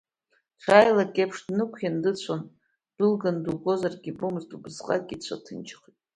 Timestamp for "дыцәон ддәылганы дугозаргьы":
2.03-4.09